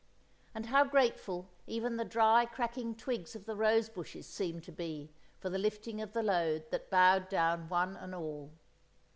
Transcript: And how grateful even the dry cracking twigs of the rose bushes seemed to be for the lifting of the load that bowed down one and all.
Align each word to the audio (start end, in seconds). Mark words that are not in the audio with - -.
And 0.55 0.65
how 0.65 0.83
grateful 0.83 1.51
even 1.67 1.95
the 1.95 2.03
dry 2.03 2.45
cracking 2.47 2.95
twigs 2.95 3.35
of 3.35 3.45
the 3.45 3.55
rose 3.55 3.87
bushes 3.87 4.25
seemed 4.25 4.63
to 4.63 4.71
be 4.71 5.11
for 5.37 5.51
the 5.51 5.59
lifting 5.59 6.01
of 6.01 6.13
the 6.13 6.23
load 6.23 6.71
that 6.71 6.89
bowed 6.89 7.29
down 7.29 7.69
one 7.69 7.95
and 7.95 8.15
all. 8.15 8.51